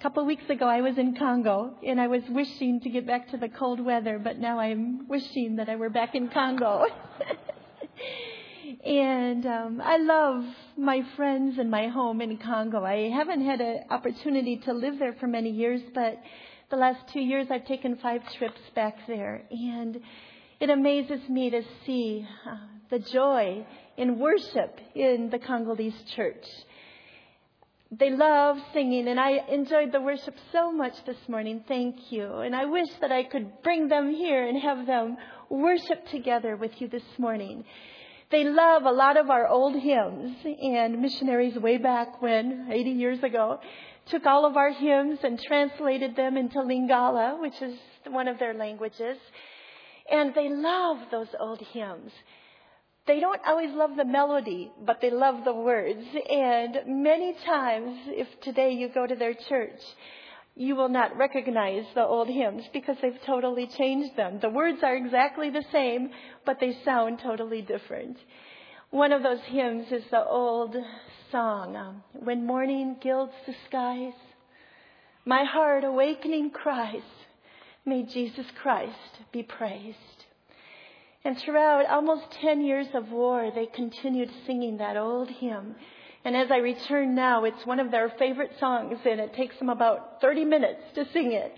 [0.00, 3.06] A couple of weeks ago, I was in Congo, and I was wishing to get
[3.06, 6.86] back to the cold weather, but now I'm wishing that I were back in Congo.
[8.86, 10.42] and um, I love
[10.78, 12.82] my friends and my home in Congo.
[12.82, 16.18] I haven't had an opportunity to live there for many years, but
[16.70, 20.00] the last two years I've taken five trips back there, and
[20.60, 22.56] it amazes me to see uh,
[22.88, 23.66] the joy
[23.98, 26.46] in worship in the Congolese church
[27.90, 31.64] they love singing, and I enjoyed the worship so much this morning.
[31.66, 32.36] Thank you.
[32.36, 35.16] And I wish that I could bring them here and have them
[35.48, 37.64] worship together with you this morning.
[38.30, 43.22] They love a lot of our old hymns, and missionaries way back when, 80 years
[43.24, 43.58] ago,
[44.06, 48.54] took all of our hymns and translated them into Lingala, which is one of their
[48.54, 49.18] languages.
[50.08, 52.12] And they love those old hymns
[53.10, 56.06] they don't always love the melody, but they love the words.
[56.30, 59.80] And many times, if today you go to their church,
[60.54, 64.38] you will not recognize the old hymns because they've totally changed them.
[64.40, 66.10] The words are exactly the same,
[66.46, 68.16] but they sound totally different.
[68.90, 70.76] One of those hymns is the old
[71.32, 74.14] song, um, When Morning Gilds the Skies,
[75.24, 77.02] My heart awakening cries,
[77.84, 80.19] May Jesus Christ be praised.
[81.24, 85.74] And throughout almost 10 years of war, they continued singing that old hymn.
[86.24, 89.68] And as I return now, it's one of their favorite songs, and it takes them
[89.68, 91.52] about 30 minutes to sing it.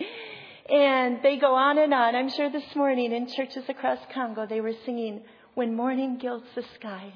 [0.68, 2.14] And they go on and on.
[2.14, 5.22] I'm sure this morning in churches across Congo, they were singing,
[5.54, 7.12] When Morning Gilds the Skies.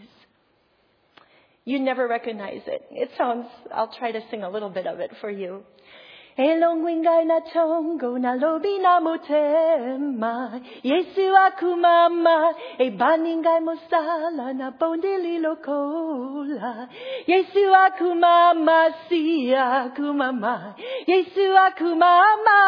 [1.65, 2.87] You never recognize it.
[2.91, 5.65] It sounds, I'll try to sing a little bit of it for you.
[6.39, 10.61] Elongwingai na tongo na lobi na motema.
[10.85, 16.89] Yesu akumama e baningai mosala na bondeli lokola.
[17.27, 20.75] Yesu akumama si akumama.
[21.07, 22.61] Yesu akumama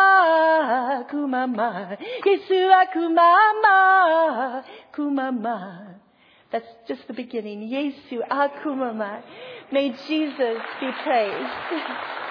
[1.10, 1.98] kumama.
[2.24, 5.94] Yesu akumama kumama.
[6.50, 7.68] That's just the beginning.
[7.68, 9.22] Yesu akumama.
[9.70, 12.24] May Jesus be praised.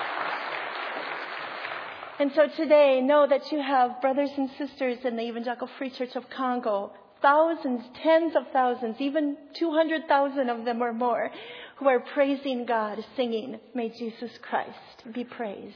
[2.19, 6.15] And so today, know that you have brothers and sisters in the Evangelical Free Church
[6.15, 6.91] of Congo,
[7.21, 11.29] thousands, tens of thousands, even 200,000 of them or more,
[11.75, 15.75] who are praising God, singing, May Jesus Christ be praised.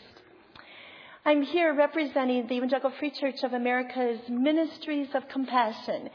[1.24, 6.09] I'm here representing the Evangelical Free Church of America's Ministries of Compassion.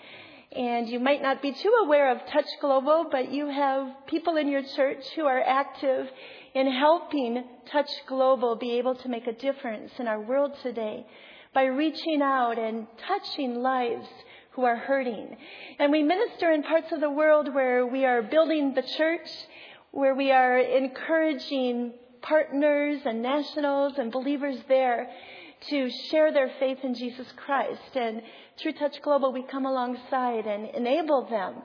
[0.50, 4.48] And you might not be too aware of Touch Global, but you have people in
[4.48, 6.08] your church who are active
[6.56, 11.04] in helping Touch Global be able to make a difference in our world today
[11.52, 14.08] by reaching out and touching lives
[14.52, 15.36] who are hurting.
[15.78, 19.28] And we minister in parts of the world where we are building the church,
[19.90, 25.10] where we are encouraging partners and nationals and believers there
[25.68, 27.94] to share their faith in Jesus Christ.
[27.94, 28.22] And
[28.58, 31.56] through Touch Global, we come alongside and enable them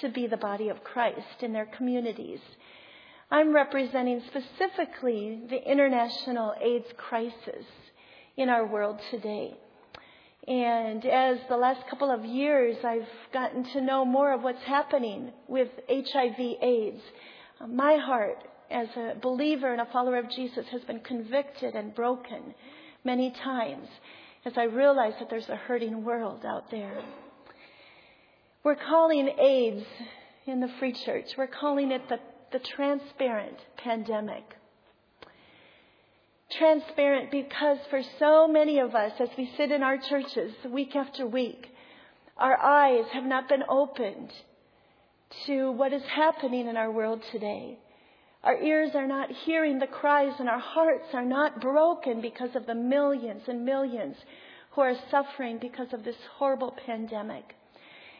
[0.00, 2.40] to be the body of Christ in their communities.
[3.32, 7.64] I'm representing specifically the international AIDS crisis
[8.36, 9.56] in our world today.
[10.48, 15.30] And as the last couple of years, I've gotten to know more of what's happening
[15.46, 17.02] with HIV AIDS.
[17.68, 22.54] My heart as a believer and a follower of Jesus has been convicted and broken
[23.04, 23.86] many times
[24.44, 27.00] as I realize that there's a hurting world out there.
[28.64, 29.84] We're calling AIDS
[30.46, 32.18] in the Free Church, we're calling it the
[32.52, 34.44] the transparent pandemic.
[36.58, 41.26] Transparent because for so many of us, as we sit in our churches week after
[41.26, 41.68] week,
[42.36, 44.32] our eyes have not been opened
[45.46, 47.78] to what is happening in our world today.
[48.42, 52.66] Our ears are not hearing the cries and our hearts are not broken because of
[52.66, 54.16] the millions and millions
[54.72, 57.54] who are suffering because of this horrible pandemic.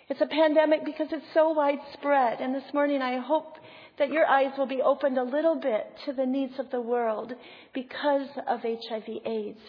[0.08, 2.40] It's a pandemic because it's so widespread.
[2.40, 3.56] And this morning I hope
[4.00, 7.34] that your eyes will be opened a little bit to the needs of the world
[7.74, 9.60] because of HIV AIDS.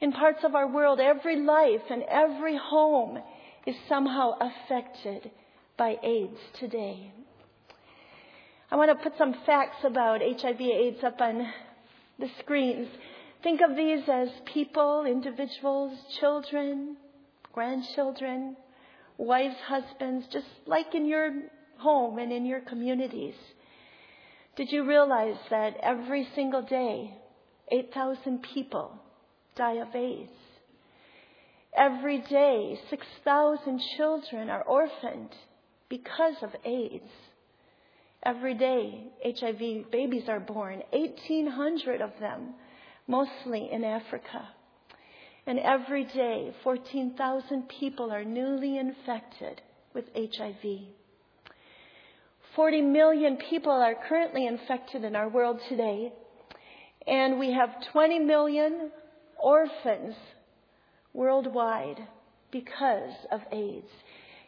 [0.00, 3.18] In parts of our world, every life and every home
[3.66, 5.30] is somehow affected
[5.76, 7.12] by AIDS today.
[8.70, 11.46] I want to put some facts about HIV AIDS up on
[12.18, 12.88] the screens.
[13.42, 16.96] Think of these as people, individuals, children,
[17.52, 18.56] grandchildren,
[19.18, 21.34] wives, husbands, just like in your
[21.76, 23.34] home and in your communities.
[24.56, 27.14] Did you realize that every single day,
[27.72, 28.92] 8,000 people
[29.56, 30.30] die of AIDS?
[31.76, 35.34] Every day, 6,000 children are orphaned
[35.88, 37.10] because of AIDS.
[38.24, 40.82] Every day, HIV babies are born.
[40.92, 42.54] 1,800 of them
[43.08, 44.48] mostly in Africa.
[45.46, 49.60] And every day, 14,000 people are newly infected
[49.92, 50.64] with HIV.
[52.54, 56.12] 40 million people are currently infected in our world today.
[57.06, 58.90] And we have 20 million
[59.38, 60.14] orphans
[61.12, 62.00] worldwide
[62.50, 63.90] because of AIDS.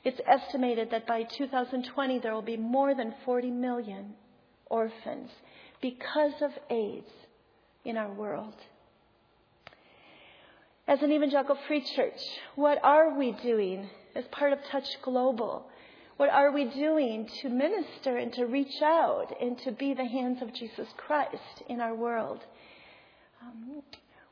[0.05, 4.15] It's estimated that by 2020 there will be more than 40 million
[4.67, 5.31] orphans
[5.83, 7.11] because of AIDS
[7.85, 8.55] in our world.
[10.89, 12.21] As an evangelical free church,
[12.55, 15.67] what are we doing as part of Touch Global?
[16.17, 20.41] What are we doing to minister and to reach out and to be the hands
[20.41, 22.41] of Jesus Christ in our world?
[23.43, 23.83] Um,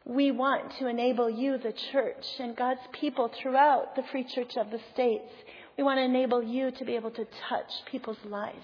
[0.06, 4.70] we want to enable you, the church, and God's people throughout the Free Church of
[4.70, 5.30] the States.
[5.76, 8.56] We want to enable you to be able to touch people's lives.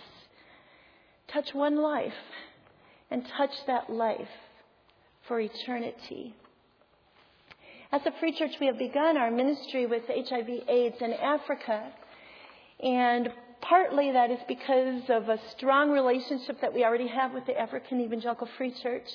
[1.29, 2.13] Touch one life
[3.11, 4.29] and touch that life
[5.29, 6.35] for eternity.
[7.93, 11.93] As a Free Church, we have begun our ministry with HIV AIDS in Africa.
[12.83, 13.31] And
[13.61, 18.01] partly that is because of a strong relationship that we already have with the African
[18.01, 19.09] Evangelical Free Church.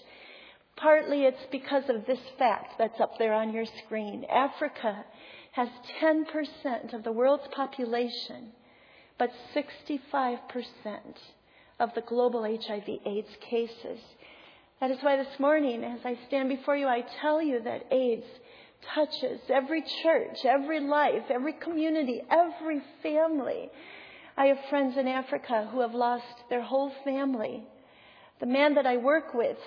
[0.77, 4.25] Partly it's because of this fact that's up there on your screen.
[4.25, 5.05] Africa
[5.53, 5.69] has
[6.01, 8.51] 10% of the world's population,
[9.17, 10.39] but 65%
[11.79, 13.99] of the global HIV AIDS cases.
[14.81, 18.25] That is why this morning, as I stand before you, I tell you that AIDS
[18.93, 23.69] touches every church, every life, every community, every family.
[24.37, 27.63] I have friends in Africa who have lost their whole family.
[28.39, 29.57] The man that I work with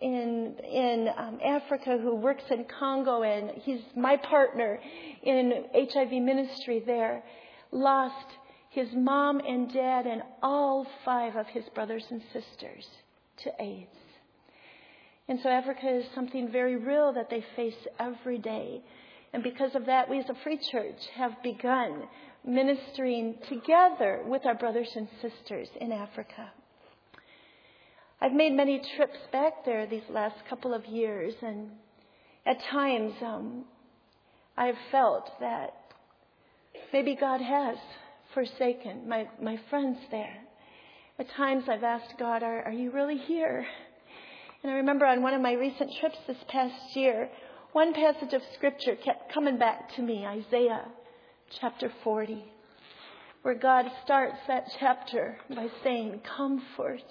[0.00, 4.78] in in um, Africa who works in Congo and he's my partner
[5.22, 7.24] in HIV ministry there
[7.72, 8.26] lost
[8.70, 12.86] his mom and dad and all five of his brothers and sisters
[13.38, 14.07] to AIDS.
[15.28, 18.80] And so Africa is something very real that they face every day.
[19.32, 22.04] And because of that, we as a free church have begun
[22.46, 26.50] ministering together with our brothers and sisters in Africa.
[28.20, 31.70] I've made many trips back there these last couple of years, and
[32.46, 33.64] at times um,
[34.56, 35.74] I've felt that
[36.92, 37.76] maybe God has
[38.34, 40.36] forsaken my, my friends there.
[41.18, 43.66] At times I've asked God, are, are you really here?
[44.62, 47.28] And I remember on one of my recent trips this past year,
[47.72, 50.84] one passage of scripture kept coming back to me, Isaiah
[51.60, 52.44] chapter 40,
[53.42, 57.02] where God starts that chapter by saying, Comfort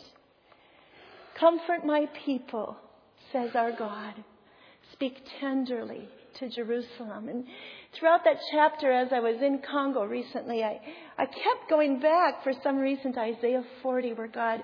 [1.39, 2.75] Comfort my people,
[3.31, 4.15] says our God.
[4.93, 6.09] Speak tenderly
[6.39, 7.29] to Jerusalem.
[7.29, 7.45] And
[7.93, 10.79] throughout that chapter, as I was in Congo recently, I,
[11.17, 14.63] I kept going back for some reason to Isaiah 40, where God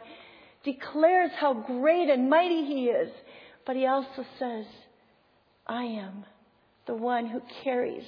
[0.63, 3.11] declares how great and mighty He is.
[3.65, 4.65] But He also says,
[5.67, 6.25] I am
[6.85, 8.05] the one who carries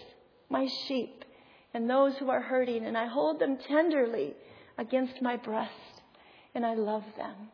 [0.50, 1.24] my sheep
[1.74, 4.34] and those who are hurting, and I hold them tenderly
[4.78, 6.02] against my breast,
[6.54, 7.50] and I love them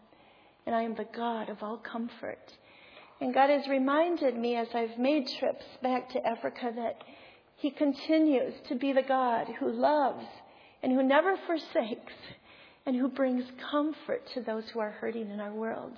[0.65, 2.57] and I am the God of all comfort.
[3.19, 7.03] And God has reminded me as I've made trips back to Africa that
[7.57, 10.25] He continues to be the God who loves
[10.81, 12.13] and who never forsakes
[12.85, 15.93] and who brings comfort to those who are hurting in our world.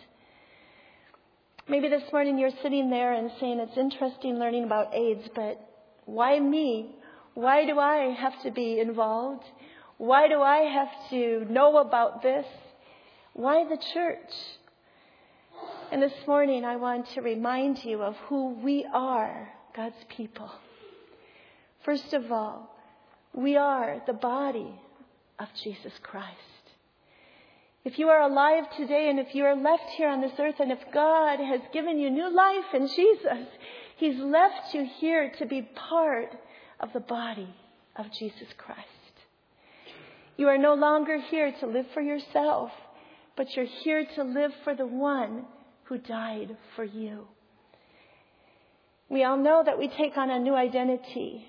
[1.67, 5.59] Maybe this morning you're sitting there and saying it's interesting learning about AIDS, but
[6.05, 6.95] why me?
[7.35, 9.43] Why do I have to be involved?
[9.97, 12.45] Why do I have to know about this?
[13.33, 14.33] Why the church?
[15.91, 20.51] And this morning I want to remind you of who we are, God's people.
[21.85, 22.75] First of all,
[23.33, 24.79] we are the body
[25.39, 26.52] of Jesus Christ.
[27.85, 30.71] If you are alive today and if you are left here on this earth and
[30.71, 33.47] if God has given you new life in Jesus,
[33.97, 36.35] He's left you here to be part
[36.79, 37.53] of the body
[37.95, 38.79] of Jesus Christ.
[40.37, 42.71] You are no longer here to live for yourself
[43.35, 45.45] but you're here to live for the one
[45.85, 47.27] who died for you.
[49.09, 51.45] We all know that we take on a new identity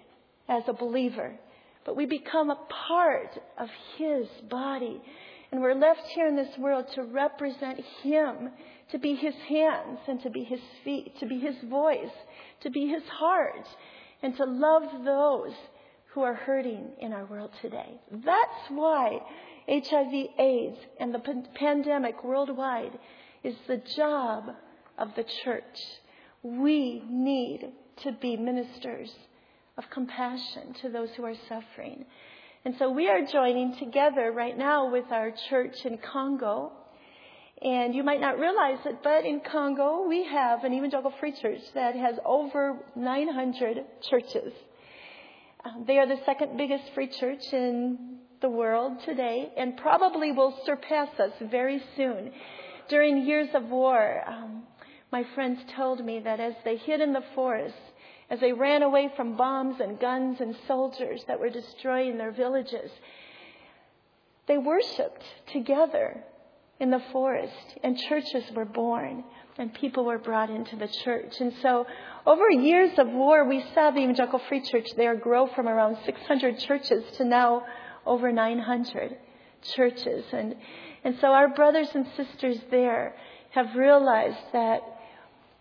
[0.49, 1.35] as a believer,
[1.85, 5.01] but we become a part of His body.
[5.55, 8.51] And we're left here in this world to represent Him,
[8.91, 12.11] to be His hands and to be His feet, to be His voice,
[12.63, 13.65] to be His heart,
[14.21, 15.55] and to love those
[16.07, 18.01] who are hurting in our world today.
[18.11, 19.21] That's why
[19.69, 21.23] HIV, AIDS, and the
[21.55, 22.99] pandemic worldwide
[23.45, 24.57] is the job
[24.99, 25.79] of the church.
[26.43, 27.71] We need
[28.03, 29.13] to be ministers
[29.79, 32.07] of compassion to those who are suffering.
[32.67, 36.73] And so we are joining together right now with our church in Congo.
[37.61, 41.61] And you might not realize it, but in Congo, we have an evangelical free church
[41.75, 44.55] that has over 900 churches.
[45.63, 50.59] Um, they are the second biggest free church in the world today and probably will
[50.65, 52.33] surpass us very soon.
[52.89, 54.63] During years of war, um,
[55.13, 57.77] my friends told me that as they hid in the forest,
[58.35, 62.91] as they ran away from bombs and guns and soldiers that were destroying their villages,
[64.49, 65.23] they worshiped
[65.53, 66.25] together
[66.81, 69.23] in the forest, and churches were born,
[69.57, 71.41] and people were brought into the church.
[71.41, 71.87] And so,
[72.27, 76.59] over years of war, we saw the Evangelical Free Church there grow from around 600
[76.59, 77.63] churches to now
[78.05, 79.17] over 900
[79.77, 80.25] churches.
[80.33, 80.57] And,
[81.05, 83.15] and so, our brothers and sisters there
[83.51, 84.81] have realized that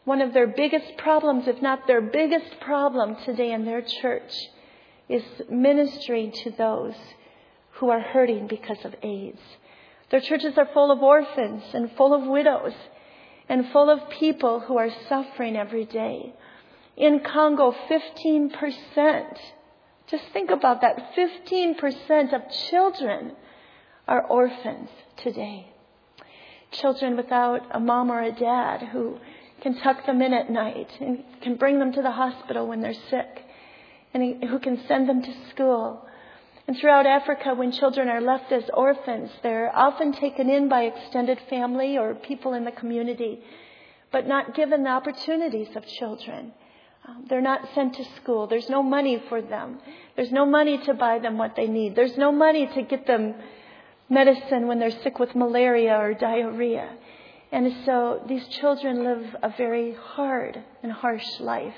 [0.06, 4.34] one of their biggest problems, if not their biggest problem today in their church,
[5.08, 6.96] is ministering to those
[7.74, 9.40] who are hurting because of AIDS.
[10.12, 12.74] Their churches are full of orphans and full of widows
[13.50, 16.34] and full of people who are suffering every day.
[16.96, 19.38] In Congo, 15%,
[20.08, 23.34] just think about that, 15% of children
[24.08, 25.74] are orphans today.
[26.72, 29.18] Children without a mom or a dad who
[29.64, 32.94] can tuck them in at night and can bring them to the hospital when they're
[33.10, 33.44] sick
[34.14, 36.06] and who can send them to school
[36.68, 41.40] and throughout Africa, when children are left as orphans, they're often taken in by extended
[41.50, 43.42] family or people in the community,
[44.12, 46.54] but not given the opportunities of children.
[47.06, 48.48] Um, they're not sent to school.
[48.48, 49.80] There's no money for them.
[50.16, 51.98] There's no money to buy them what they need.
[51.98, 53.36] There's no money to get them
[54.10, 56.90] medicine when they're sick with malaria or diarrhea.
[57.54, 61.76] And so these children live a very hard and harsh life.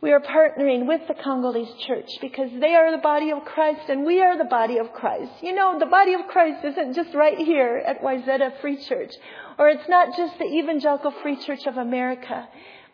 [0.00, 4.06] We are partnering with the Congolese church because they are the body of Christ and
[4.06, 5.32] we are the body of Christ.
[5.42, 9.12] You know, the body of Christ isn't just right here at Wayzata Free Church,
[9.58, 12.48] or it's not just the Evangelical Free Church of America,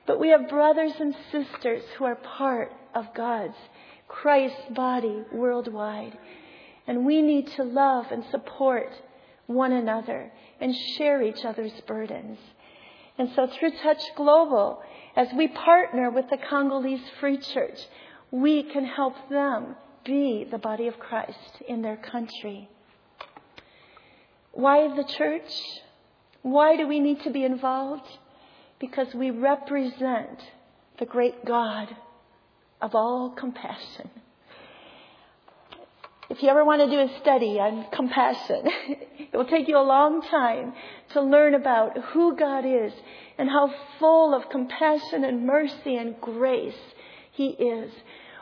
[0.07, 3.59] but we have brothers and sisters who are part of God's
[4.09, 6.17] Christ body worldwide.
[6.87, 8.91] And we need to love and support
[9.47, 12.39] one another and share each other's burdens.
[13.19, 14.83] And so through Touch Global,
[15.17, 17.79] as we partner with the Congolese Free Church,
[18.31, 22.69] we can help them be the body of Christ in their country.
[24.53, 25.51] Why the church?
[26.43, 28.07] Why do we need to be involved?
[28.79, 30.41] Because we represent
[30.99, 31.95] the great God
[32.81, 34.11] of all compassion.
[36.29, 38.63] If you ever want to do a study on compassion,
[39.33, 40.73] it will take you a long time
[41.13, 42.93] to learn about who God is
[43.39, 46.75] and how full of compassion and mercy and grace
[47.31, 47.93] He is.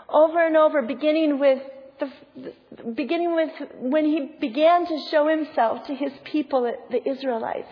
[0.09, 1.61] Over and over, beginning with
[2.01, 2.53] the,
[2.93, 7.69] beginning with when He began to show Himself to His people, the Israelites.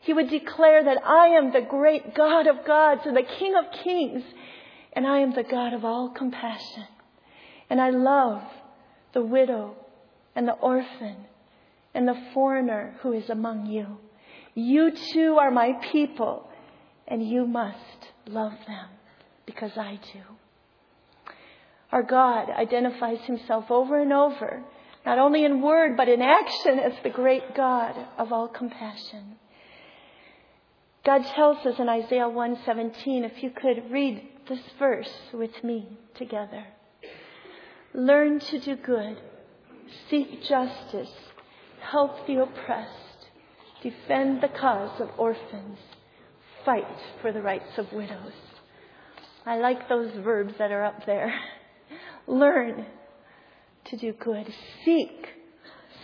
[0.00, 3.66] He would declare that I am the great God of gods and the King of
[3.84, 4.22] kings,
[4.94, 6.86] and I am the God of all compassion.
[7.68, 8.42] And I love
[9.14, 9.74] the widow
[10.34, 11.16] and the orphan
[11.94, 13.86] and the foreigner who is among you.
[14.54, 16.48] You too are my people,
[17.08, 17.78] and you must
[18.26, 18.88] love them
[19.46, 20.20] because I do.
[21.92, 24.62] Our God identifies himself over and over,
[25.06, 29.36] not only in word, but in action, as the great God of all compassion.
[31.04, 36.64] God tells us in Isaiah 1:17, if you could read this verse with me together.
[37.94, 39.16] Learn to do good,
[40.10, 41.12] seek justice,
[41.80, 43.30] help the oppressed,
[43.84, 45.78] defend the cause of orphans,
[46.64, 48.32] fight for the rights of widows.
[49.46, 51.32] I like those verbs that are up there.
[52.26, 52.84] Learn
[53.84, 54.52] to do good.
[54.84, 55.28] Seek.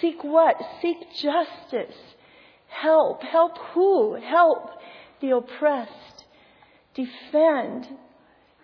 [0.01, 0.57] Seek what?
[0.81, 1.97] Seek justice.
[2.69, 3.25] Help.
[3.25, 4.15] Help who?
[4.15, 4.71] Help
[5.21, 6.25] the oppressed.
[6.95, 7.89] Defend.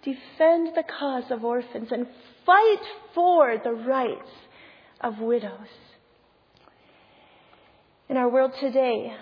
[0.06, 2.06] Defend the cause of orphans and
[2.46, 2.82] fight
[3.12, 4.30] for the rights
[5.00, 5.66] of widows.
[8.08, 9.12] In our world today,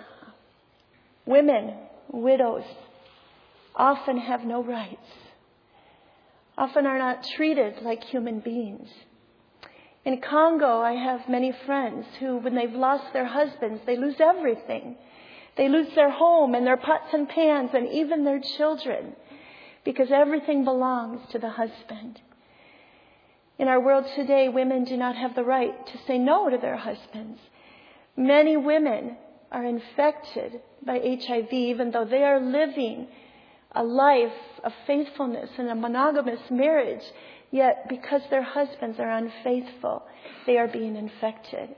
[1.25, 1.73] women,
[2.11, 2.65] widows,
[3.75, 5.09] often have no rights,
[6.55, 8.87] often are not treated like human beings.
[10.05, 14.97] In Congo, I have many friends who, when they've lost their husbands, they lose everything.
[15.57, 19.15] They lose their home and their pots and pans and even their children
[19.85, 22.19] because everything belongs to the husband.
[23.57, 26.75] In our world today, women do not have the right to say no to their
[26.75, 27.39] husbands.
[28.17, 29.15] Many women
[29.51, 33.07] are infected by HIV even though they are living
[33.73, 37.03] a life of faithfulness in a monogamous marriage,
[37.51, 40.03] yet because their husbands are unfaithful,
[40.47, 41.69] they are being infected.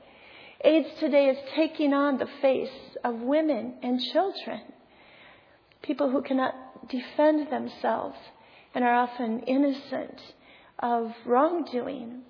[0.64, 4.60] AIDS today is taking on the face of women and children,
[5.82, 6.54] people who cannot
[6.88, 8.16] defend themselves
[8.74, 10.20] and are often innocent
[10.78, 12.22] of wrongdoing.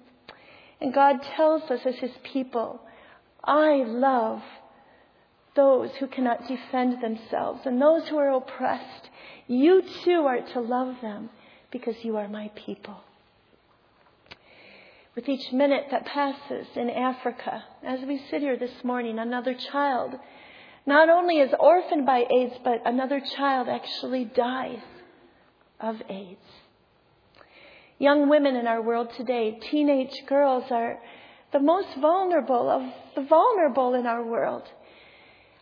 [0.81, 2.81] And God tells us as His people,
[3.45, 4.43] I love
[5.57, 9.11] those who cannot defend themselves and those who are oppressed.
[9.47, 11.31] You too are to love them
[11.71, 13.01] because you are my people.
[15.17, 20.15] With each minute that passes in Africa, as we sit here this morning, another child
[20.89, 24.81] not only is orphaned by AIDS, but another child actually dies
[25.79, 26.41] of AIDS.
[27.99, 30.99] Young women in our world today, teenage girls, are
[31.53, 32.83] the most vulnerable of
[33.15, 34.63] the vulnerable in our world.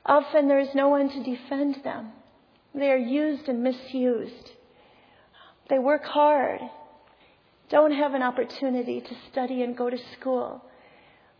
[0.04, 2.12] Often there is no one to defend them.
[2.72, 4.52] They are used and misused.
[5.68, 6.60] They work hard,
[7.68, 10.62] don't have an opportunity to study and go to school.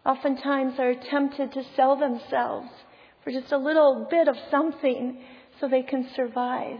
[0.05, 2.69] Oftentimes are tempted to sell themselves
[3.26, 5.18] for just a little bit of something
[5.59, 6.78] so they can survive.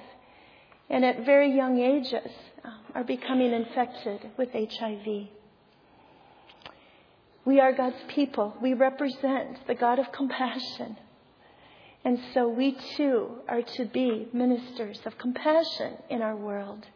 [0.89, 2.31] And at very young ages
[2.65, 5.27] um, are becoming infected with HIV.
[7.45, 8.55] We are God's people.
[8.63, 10.97] We represent the God of compassion.
[12.05, 16.87] And so we too are to be ministers of compassion in our world.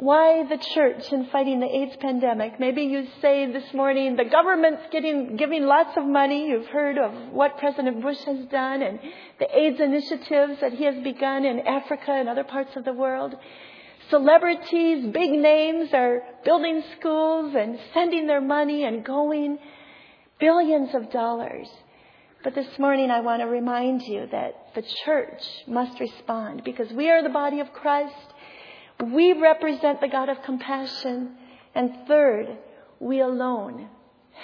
[0.00, 2.58] Why the church in fighting the AIDS pandemic?
[2.58, 6.48] Maybe you say this morning the government's getting, giving lots of money.
[6.48, 8.98] You've heard of what President Bush has done and
[9.38, 13.34] the AIDS initiatives that he has begun in Africa and other parts of the world.
[14.08, 19.58] Celebrities, big names are building schools and sending their money and going
[20.38, 21.68] billions of dollars.
[22.42, 27.10] But this morning I want to remind you that the church must respond because we
[27.10, 28.29] are the body of Christ
[29.02, 31.36] we represent the God of compassion.
[31.74, 32.58] And third,
[32.98, 33.88] we alone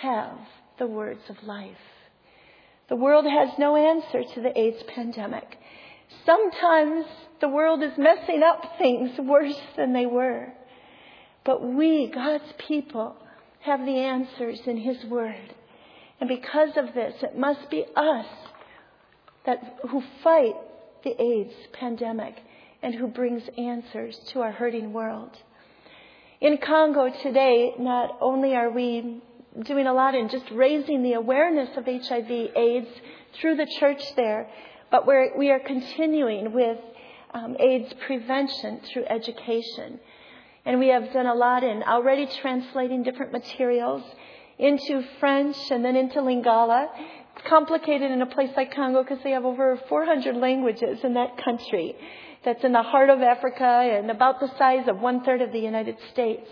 [0.00, 0.38] have
[0.78, 1.76] the words of life.
[2.88, 5.58] The world has no answer to the AIDS pandemic.
[6.24, 7.04] Sometimes
[7.40, 10.52] the world is messing up things worse than they were.
[11.44, 13.16] But we, God's people,
[13.60, 15.54] have the answers in His Word.
[16.20, 18.26] And because of this, it must be us
[19.44, 20.54] that, who fight
[21.04, 22.36] the AIDS pandemic
[22.82, 25.30] and who brings answers to our hurting world.
[26.40, 29.22] In Congo today, not only are we
[29.64, 32.88] doing a lot in just raising the awareness of HIV AIDS
[33.40, 34.48] through the church there,
[34.90, 36.78] but we're, we are continuing with
[37.32, 39.98] um, AIDS prevention through education.
[40.64, 44.02] And we have done a lot in already translating different materials
[44.58, 46.88] into French and then into Lingala.
[47.36, 51.42] It's complicated in a place like Congo because they have over 400 languages in that
[51.42, 51.94] country
[52.46, 55.58] that's in the heart of Africa and about the size of one third of the
[55.58, 56.48] United States.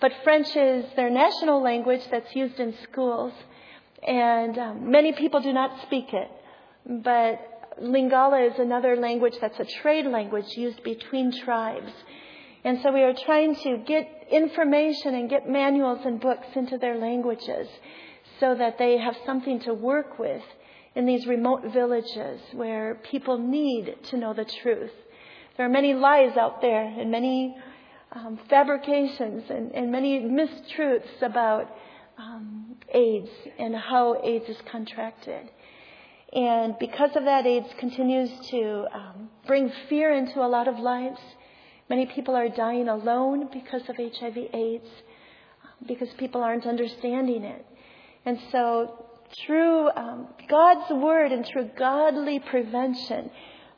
[0.00, 3.32] But French is their national language that's used in schools,
[4.06, 6.30] and um, many people do not speak it.
[6.84, 11.92] But Lingala is another language that's a trade language used between tribes.
[12.64, 16.96] And so we are trying to get information and get manuals and books into their
[16.96, 17.68] languages
[18.40, 20.42] so that they have something to work with
[20.94, 24.90] in these remote villages where people need to know the truth.
[25.60, 27.54] There are many lies out there and many
[28.12, 31.70] um, fabrications and, and, many mistruths about
[32.16, 35.50] um, AIDS and how AIDS is contracted.
[36.32, 41.20] And because of that, AIDS continues to um, bring fear into a lot of lives.
[41.90, 44.88] Many people are dying alone because of HIV AIDS,
[45.86, 47.66] because people aren't understanding it.
[48.24, 49.04] And so,
[49.44, 53.30] through um, God's Word and through godly prevention,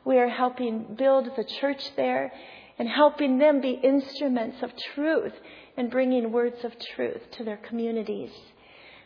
[0.05, 2.31] we are helping build the church there
[2.77, 5.33] and helping them be instruments of truth
[5.77, 8.31] and bringing words of truth to their communities.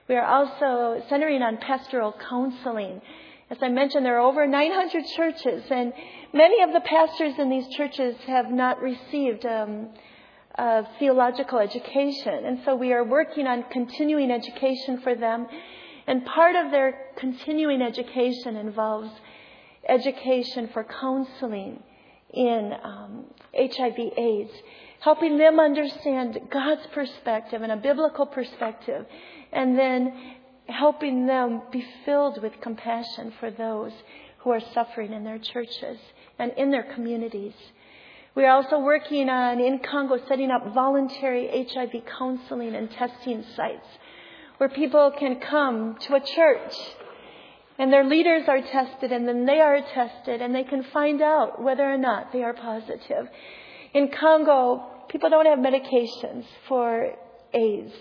[0.07, 3.01] We are also centering on pastoral counseling.
[3.49, 5.93] As I mentioned, there are over 900 churches, and
[6.33, 9.89] many of the pastors in these churches have not received um,
[10.55, 12.45] a theological education.
[12.45, 15.47] And so we are working on continuing education for them.
[16.07, 19.11] And part of their continuing education involves
[19.87, 21.81] education for counseling
[22.33, 24.51] in um, HIV/AIDS,
[24.99, 29.05] helping them understand God's perspective and a biblical perspective,
[29.51, 30.13] and then
[30.67, 33.93] helping them be filled with compassion for those
[34.39, 35.97] who are suffering in their churches
[36.37, 37.53] and in their communities.
[38.35, 43.87] We are also working on, in Congo, setting up voluntary HIV counseling and testing sites
[44.57, 46.75] where people can come to a church
[47.77, 51.61] and their leaders are tested and then they are tested and they can find out
[51.61, 53.27] whether or not they are positive.
[53.93, 57.13] In Congo, people don't have medications for
[57.53, 57.93] AIDS.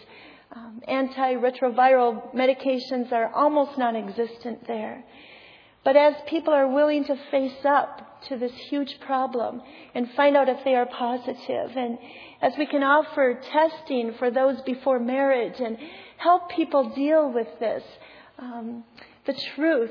[0.55, 5.05] Um, antiretroviral medications are almost non existent there.
[5.85, 9.63] But as people are willing to face up to this huge problem
[9.95, 11.99] and find out if they are positive, and
[12.43, 15.77] as we can offer testing for those before marriage and
[16.17, 17.85] help people deal with this,
[18.39, 18.83] um,
[19.27, 19.91] the truth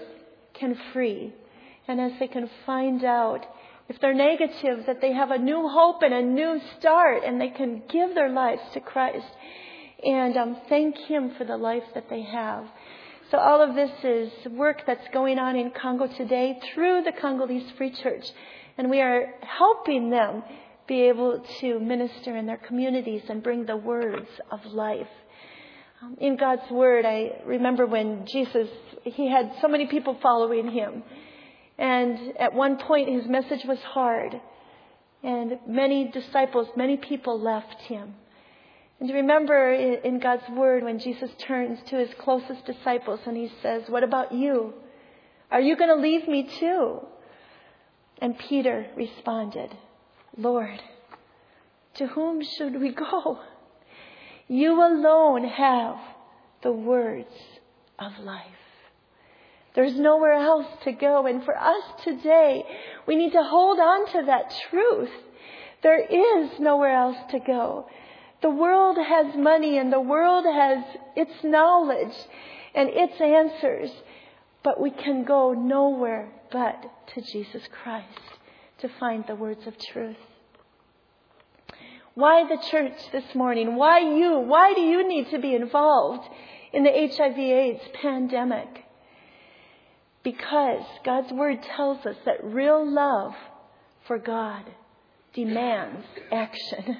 [0.54, 1.34] can free.
[1.88, 3.46] And as they can find out
[3.88, 7.50] if they're negative, that they have a new hope and a new start and they
[7.50, 9.28] can give their lives to Christ
[10.04, 12.66] and um, thank Him for the life that they have.
[13.32, 17.72] So all of this is work that's going on in Congo today through the Congolese
[17.78, 18.26] Free Church.
[18.78, 20.44] And we are helping them
[20.88, 25.08] be able to minister in their communities and bring the words of life.
[26.04, 28.68] Um, in God's Word, I remember when Jesus,
[29.06, 31.04] He had so many people following Him.
[31.78, 34.40] And at one point, His message was hard.
[35.24, 38.16] And many disciples, many people left Him.
[39.00, 43.84] And remember in God's Word when Jesus turns to his closest disciples and he says,
[43.90, 44.74] What about you?
[45.52, 47.02] Are you going to leave me too?
[48.22, 49.76] And Peter responded,
[50.38, 50.82] Lord,
[51.96, 53.40] to whom should we go?
[54.48, 55.98] You alone have
[56.62, 57.28] the words
[58.00, 58.65] of life.
[59.76, 61.28] There's nowhere else to go.
[61.28, 62.64] And for us today,
[63.06, 65.12] we need to hold on to that truth.
[65.84, 67.88] There is nowhere else to go.
[68.42, 70.84] The world has money and the world has
[71.16, 72.16] its knowledge
[72.74, 73.92] and its answers,
[74.64, 78.08] but we can go nowhere but to Jesus Christ
[78.80, 80.18] to find the words of truth.
[82.14, 83.76] Why the church this morning?
[83.76, 84.40] Why you?
[84.40, 86.28] Why do you need to be involved
[86.72, 88.85] in the HIV AIDS pandemic?
[90.26, 93.36] Because God's Word tells us that real love
[94.08, 94.64] for God
[95.36, 96.98] demands action.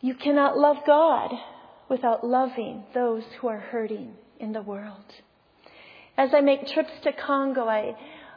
[0.00, 1.30] You cannot love God
[1.88, 5.04] without loving those who are hurting in the world.
[6.18, 7.94] As I make trips to Congo, I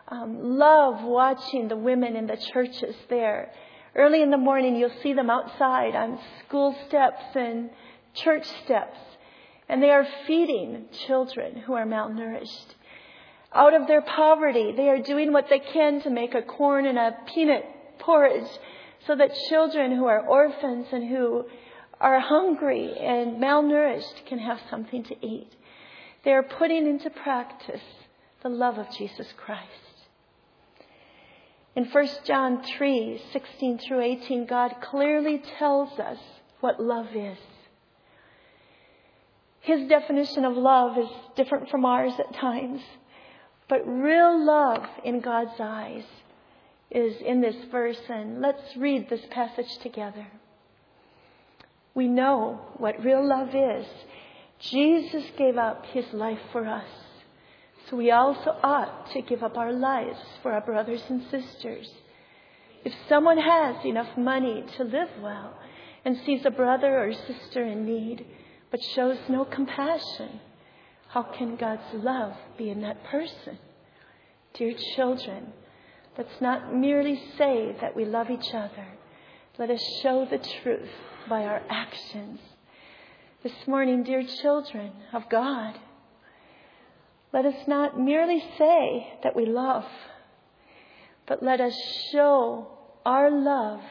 [0.07, 3.51] um, love watching the women in the churches there.
[3.95, 7.71] Early in the morning, you'll see them outside on school steps and
[8.13, 8.99] church steps,
[9.67, 12.75] and they are feeding children who are malnourished.
[13.53, 16.97] Out of their poverty, they are doing what they can to make a corn and
[16.97, 17.65] a peanut
[17.99, 18.49] porridge
[19.07, 21.45] so that children who are orphans and who
[21.99, 25.51] are hungry and malnourished can have something to eat.
[26.23, 27.81] They are putting into practice
[28.43, 29.71] the love of Jesus Christ.
[31.75, 36.19] In 1 John 3 16 through 18, God clearly tells us
[36.61, 37.37] what love is.
[39.65, 42.81] His definition of love is different from ours at times,
[43.67, 46.03] but real love in God's eyes
[46.91, 50.27] is in this verse, and let's read this passage together.
[51.95, 53.87] We know what real love is.
[54.59, 56.87] Jesus gave up his life for us.
[57.89, 61.89] So we also ought to give up our lives for our brothers and sisters.
[62.83, 65.57] If someone has enough money to live well
[66.03, 68.27] and sees a brother or sister in need
[68.71, 70.39] but shows no compassion,
[71.09, 73.57] how can God's love be in that person?
[74.53, 75.53] Dear children,
[76.17, 78.87] Let's not merely say that we love each other.
[79.57, 80.89] Let us show the truth
[81.29, 82.39] by our actions.
[83.43, 85.77] This morning, dear children of God,
[87.33, 89.83] let us not merely say that we love,
[91.27, 91.75] but let us
[92.13, 92.69] show
[93.05, 93.81] our love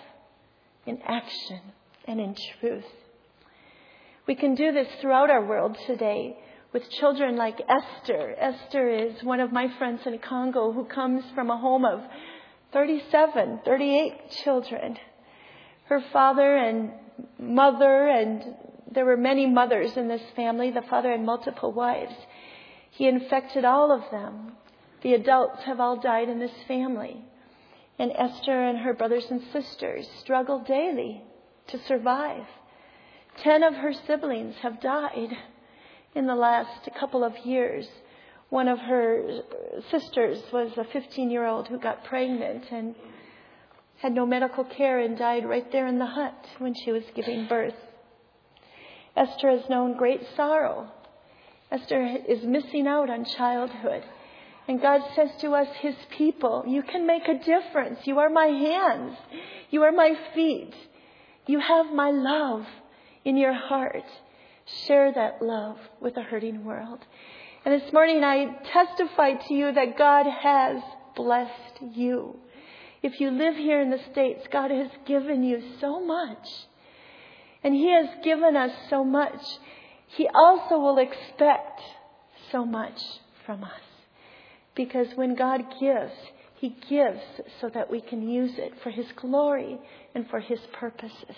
[0.86, 1.60] in action
[2.06, 2.84] and in truth.
[4.26, 6.38] We can do this throughout our world today
[6.72, 8.34] with children like Esther.
[8.38, 12.00] Esther is one of my friends in Congo who comes from a home of
[12.72, 14.96] 37, 38 children.
[15.84, 16.92] Her father and
[17.38, 18.42] mother, and
[18.90, 20.70] there were many mothers in this family.
[20.70, 22.14] The father had multiple wives.
[22.92, 24.52] He infected all of them.
[25.02, 27.22] The adults have all died in this family.
[27.98, 31.22] And Esther and her brothers and sisters struggle daily
[31.66, 32.46] to survive.
[33.42, 35.36] Ten of her siblings have died
[36.14, 37.86] in the last couple of years.
[38.50, 39.40] One of her
[39.90, 42.94] sisters was a 15 year old who got pregnant and
[43.96, 47.46] had no medical care and died right there in the hut when she was giving
[47.48, 47.74] birth.
[49.16, 50.90] Esther has known great sorrow.
[51.70, 54.04] Esther is missing out on childhood.
[54.66, 58.00] And God says to us, His people, you can make a difference.
[58.04, 59.16] You are my hands.
[59.70, 60.74] You are my feet.
[61.46, 62.64] You have my love
[63.24, 64.04] in your heart.
[64.86, 67.00] Share that love with a hurting world.
[67.64, 70.82] And this morning I testify to you that God has
[71.16, 72.36] blessed you.
[73.02, 76.48] If you live here in the States, God has given you so much.
[77.62, 79.40] And He has given us so much.
[80.08, 81.80] He also will expect
[82.52, 83.00] so much
[83.44, 83.70] from us.
[84.74, 86.12] Because when God gives,
[86.56, 87.20] He gives
[87.60, 89.78] so that we can use it for His glory
[90.14, 91.36] and for His purposes.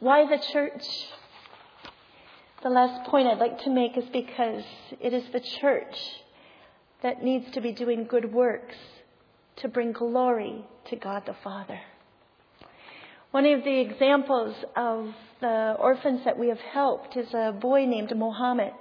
[0.00, 0.86] Why the church?
[2.62, 4.62] The last point I'd like to make is because
[5.00, 5.98] it is the church
[7.02, 8.76] that needs to be doing good works
[9.56, 11.80] to bring glory to God the Father.
[13.32, 18.16] One of the examples of the orphans that we have helped is a boy named
[18.16, 18.74] Mohammed.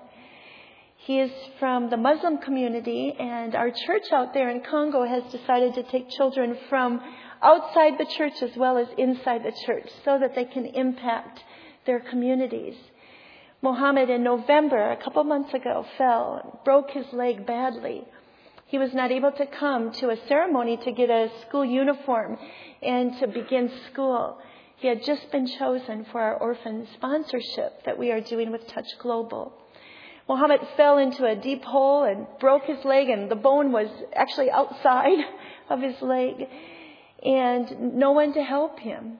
[0.97, 5.73] He is from the Muslim community, and our church out there in Congo has decided
[5.75, 7.01] to take children from
[7.41, 11.43] outside the church as well as inside the church so that they can impact
[11.85, 12.75] their communities.
[13.61, 18.05] Mohammed in November, a couple months ago, fell, and broke his leg badly.
[18.67, 22.37] He was not able to come to a ceremony to get a school uniform
[22.83, 24.37] and to begin school.
[24.75, 28.87] He had just been chosen for our orphan sponsorship that we are doing with Touch
[28.99, 29.53] Global.
[30.27, 34.51] Mohammed fell into a deep hole and broke his leg, and the bone was actually
[34.51, 35.17] outside
[35.69, 36.47] of his leg,
[37.23, 39.17] and no one to help him.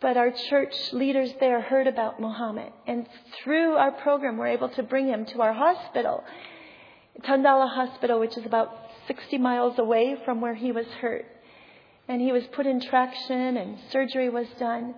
[0.00, 3.06] But our church leaders there heard about Mohammed, and
[3.42, 6.22] through our program, we're able to bring him to our hospital,
[7.22, 8.70] Tandala Hospital, which is about
[9.08, 11.26] 60 miles away from where he was hurt.
[12.06, 14.94] And he was put in traction, and surgery was done.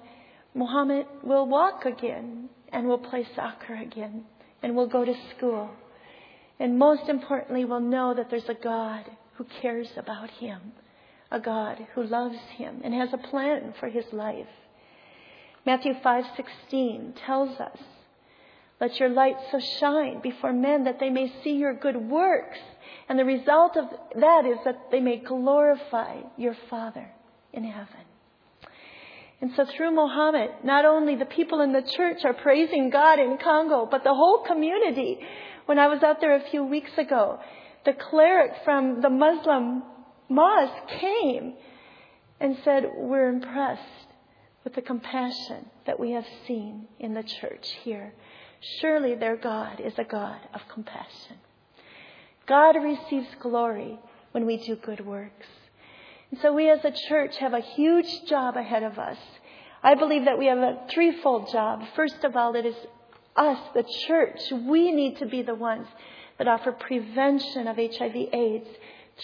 [0.54, 4.24] Mohammed will walk again, and will play soccer again
[4.62, 5.70] and will go to school.
[6.58, 10.60] And most importantly, will know that there's a God who cares about him,
[11.30, 14.48] a God who loves him and has a plan for his life.
[15.64, 17.78] Matthew 5:16 tells us,
[18.80, 22.58] "Let your light so shine before men that they may see your good works,
[23.08, 27.12] and the result of that is that they may glorify your Father
[27.52, 28.04] in heaven."
[29.42, 33.38] And so through Mohammed, not only the people in the church are praising God in
[33.38, 35.26] Congo, but the whole community.
[35.66, 37.38] When I was out there a few weeks ago,
[37.84, 39.82] the cleric from the Muslim
[40.30, 41.54] mosque came
[42.40, 43.82] and said, We're impressed
[44.64, 48.12] with the compassion that we have seen in the church here.
[48.80, 51.36] Surely their God is a God of compassion.
[52.46, 53.98] God receives glory
[54.32, 55.46] when we do good works.
[56.30, 59.18] And so we as a church have a huge job ahead of us.
[59.82, 61.82] I believe that we have a threefold job.
[61.96, 62.74] First of all, it is
[63.36, 64.40] us, the church.
[64.52, 65.86] We need to be the ones
[66.38, 68.68] that offer prevention of HIV AIDS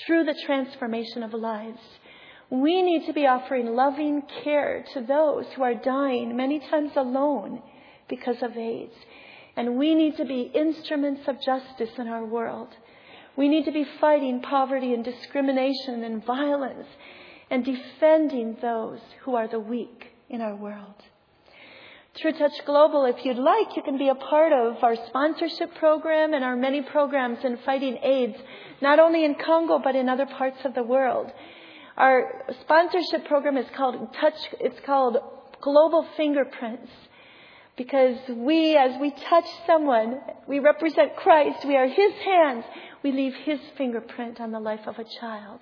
[0.04, 1.80] through the transformation of lives.
[2.50, 7.62] We need to be offering loving care to those who are dying, many times alone,
[8.08, 8.94] because of AIDS.
[9.56, 12.68] And we need to be instruments of justice in our world.
[13.36, 16.86] We need to be fighting poverty and discrimination and violence
[17.50, 21.02] and defending those who are the weak in our world.
[22.16, 26.32] Through Touch Global, if you'd like, you can be a part of our sponsorship program
[26.32, 28.38] and our many programs in fighting AIDS,
[28.80, 31.30] not only in Congo, but in other parts of the world.
[31.98, 35.18] Our sponsorship program is called Touch, it's called
[35.60, 36.90] Global Fingerprints.
[37.76, 41.66] Because we, as we touch someone, we represent Christ.
[41.66, 42.64] We are His hands.
[43.02, 45.60] We leave His fingerprint on the life of a child.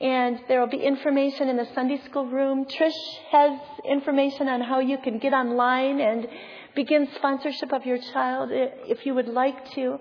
[0.00, 2.66] And there will be information in the Sunday school room.
[2.66, 6.26] Trish has information on how you can get online and
[6.74, 9.98] begin sponsorship of your child if you would like to.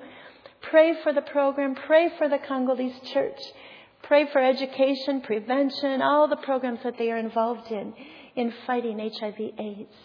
[0.69, 1.75] Pray for the program.
[1.75, 3.39] Pray for the Congolese church.
[4.03, 7.93] Pray for education, prevention, all the programs that they are involved in,
[8.35, 9.95] in fighting HIV AIDS.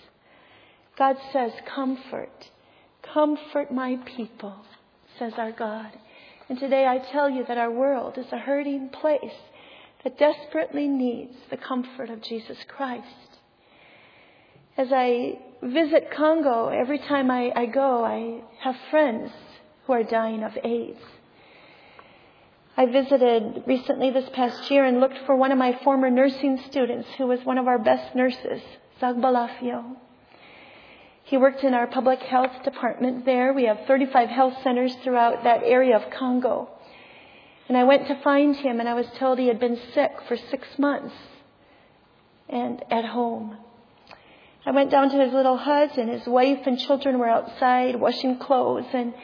[0.96, 2.50] God says, Comfort.
[3.02, 4.54] Comfort my people,
[5.18, 5.90] says our God.
[6.48, 9.32] And today I tell you that our world is a hurting place
[10.04, 13.06] that desperately needs the comfort of Jesus Christ.
[14.76, 19.30] As I visit Congo, every time I, I go, I have friends
[19.86, 21.00] who are dying of AIDS.
[22.76, 27.08] I visited recently this past year and looked for one of my former nursing students
[27.18, 28.62] who was one of our best nurses,
[29.02, 29.96] Zagbalafio.
[31.24, 33.52] He worked in our public health department there.
[33.52, 36.70] We have 35 health centers throughout that area of Congo.
[37.70, 40.36] And I went to find him and I was told he had been sick for
[40.36, 41.14] six months
[42.48, 43.58] and at home.
[44.66, 48.40] I went down to his little hut and his wife and children were outside washing
[48.40, 49.14] clothes and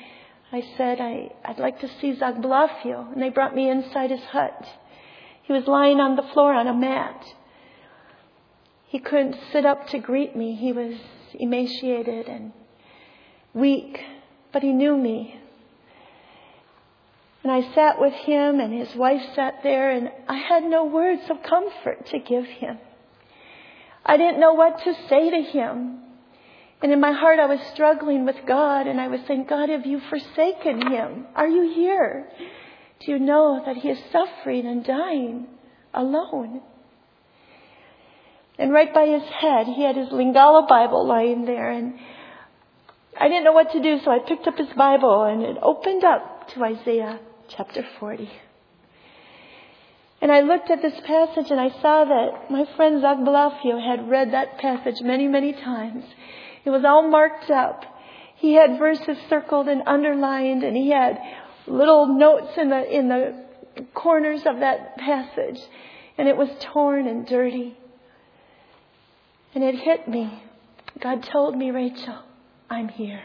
[0.52, 3.12] I said, I, I'd like to see Zagblafio.
[3.12, 4.64] And they brought me inside his hut.
[5.42, 7.20] He was lying on the floor on a mat.
[8.86, 10.54] He couldn't sit up to greet me.
[10.54, 10.94] He was
[11.34, 12.52] emaciated and
[13.54, 14.04] weak,
[14.52, 15.40] but he knew me.
[17.46, 21.22] And I sat with him, and his wife sat there, and I had no words
[21.30, 22.76] of comfort to give him.
[24.04, 26.00] I didn't know what to say to him.
[26.82, 29.86] And in my heart, I was struggling with God, and I was saying, God, have
[29.86, 31.26] you forsaken him?
[31.36, 32.28] Are you here?
[32.98, 35.46] Do you know that he is suffering and dying
[35.94, 36.62] alone?
[38.58, 41.94] And right by his head, he had his Lingala Bible lying there, and
[43.16, 46.02] I didn't know what to do, so I picked up his Bible, and it opened
[46.02, 48.30] up to Isaiah chapter 40.
[50.22, 54.08] And I looked at this passage and I saw that my friend Zach Balafio had
[54.08, 56.04] read that passage many, many times.
[56.64, 57.84] It was all marked up.
[58.36, 61.18] He had verses circled and underlined and he had
[61.66, 65.60] little notes in the, in the corners of that passage.
[66.18, 67.76] And it was torn and dirty.
[69.54, 70.42] And it hit me.
[71.00, 72.18] God told me, Rachel,
[72.70, 73.22] I'm here.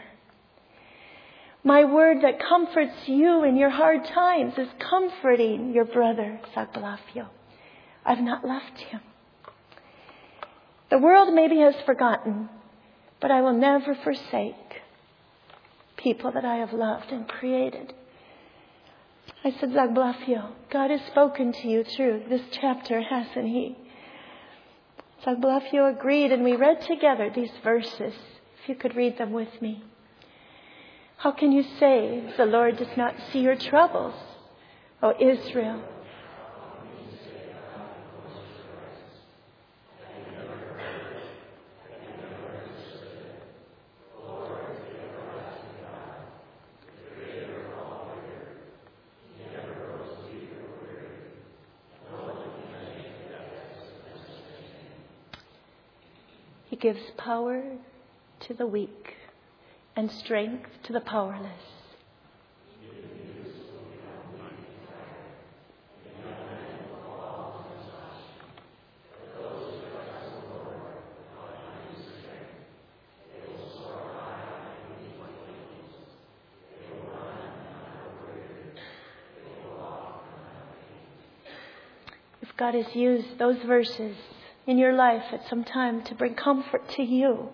[1.64, 7.28] My word that comforts you in your hard times is comforting your brother, Sagbalafio.
[8.04, 9.00] I've not left him.
[10.90, 12.48] The world maybe has forgotten,
[13.20, 14.54] but I will never forsake
[15.96, 17.94] people that I have loved and created.
[19.44, 23.76] I said, Zagblafio, God has spoken to you through this chapter, hasn't he?
[25.24, 28.14] Zagblafio agreed, and we read together these verses.
[28.62, 29.84] If you could read them with me.
[31.22, 34.14] How can you say the Lord does not see your troubles,
[35.00, 35.80] O Israel?
[56.68, 57.62] He gives power
[58.40, 59.14] to the weak
[59.96, 61.50] and strength to the powerless.
[82.40, 84.16] If God has used those verses
[84.66, 87.50] in your life at some time to bring comfort to you,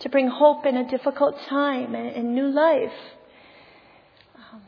[0.00, 2.92] to bring hope in a difficult time and, new life.
[4.36, 4.62] Um,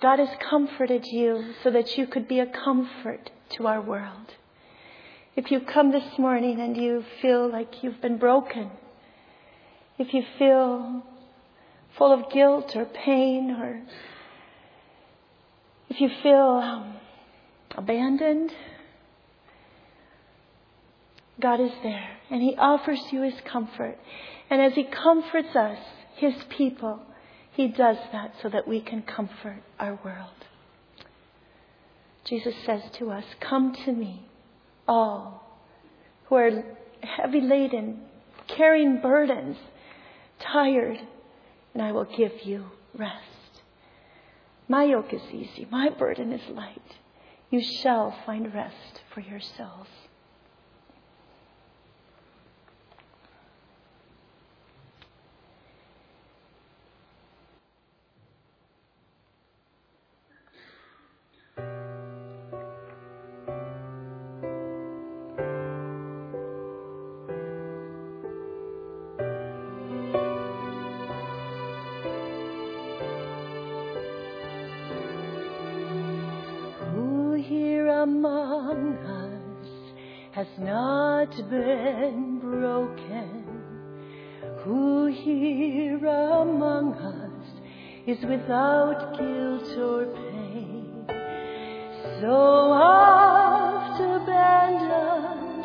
[0.00, 4.34] God has comforted you so that you could be a comfort to our world.
[5.36, 8.70] If you come this morning and you feel like you've been broken,
[9.98, 11.04] if you feel
[11.98, 13.82] full of guilt or pain, or
[15.90, 16.94] if you feel um,
[17.76, 18.52] abandoned,
[21.40, 23.98] God is there and He offers you His comfort.
[24.50, 25.78] And as He comforts us,
[26.16, 27.00] His people,
[27.52, 30.30] He does that so that we can comfort our world.
[32.24, 34.26] Jesus says to us, Come to me,
[34.88, 35.44] all
[36.26, 36.64] who are
[37.02, 38.00] heavy laden,
[38.48, 39.56] carrying burdens,
[40.40, 40.98] tired,
[41.74, 43.62] and I will give you rest.
[44.68, 46.80] My yoke is easy, my burden is light.
[47.50, 49.86] You shall find rest for your souls.
[81.50, 83.44] Been broken.
[84.64, 87.46] Who here among us
[88.06, 91.06] is without guilt or pain?
[92.20, 95.64] So oft abandoned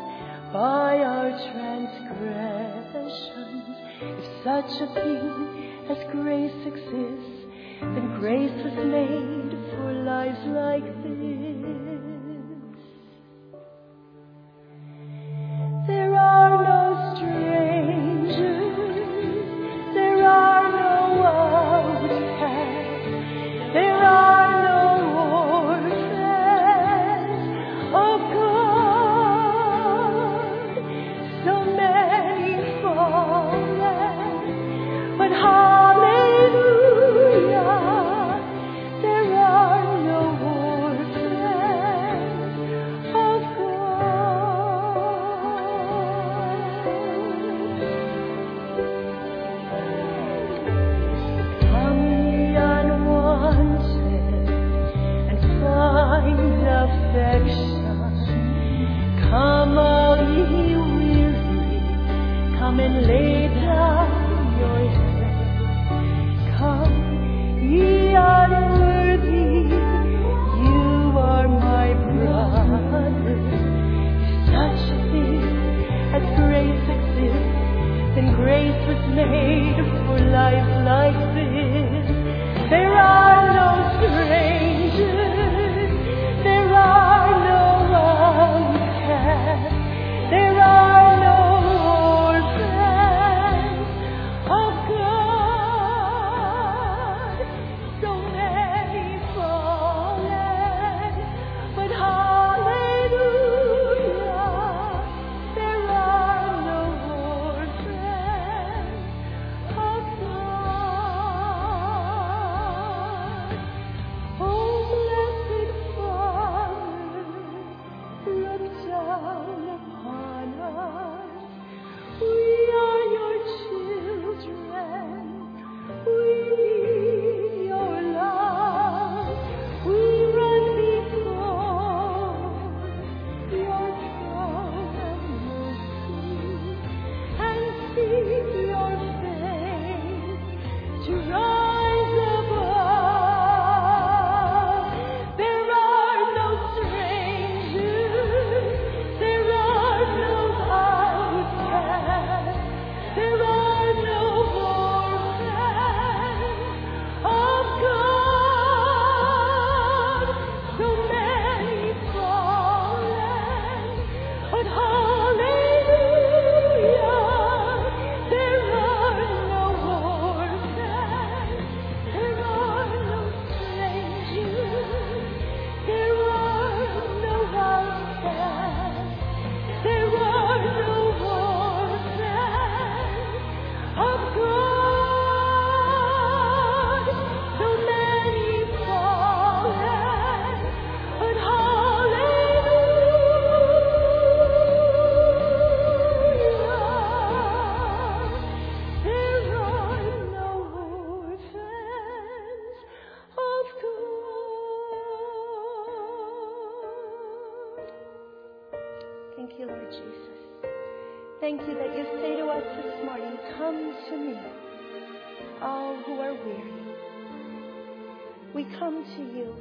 [0.53, 3.77] by our transgressions.
[4.01, 7.45] If such a thing as grace exists,
[7.81, 11.48] then grace was made for lives like this.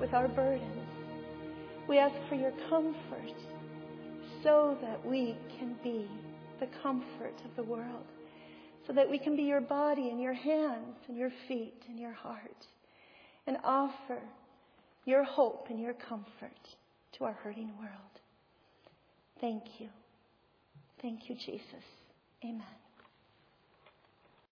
[0.01, 0.87] with our burdens.
[1.89, 3.35] We ask for your comfort
[4.43, 6.09] so that we can be
[6.61, 8.07] the comfort of the world,
[8.87, 12.13] so that we can be your body and your hands and your feet and your
[12.13, 12.67] heart,
[13.47, 14.21] and offer
[15.05, 16.77] your hope and your comfort
[17.13, 17.93] to our hurting world.
[19.41, 19.89] Thank you.
[21.01, 21.85] Thank you, Jesus.
[22.45, 22.88] Amen.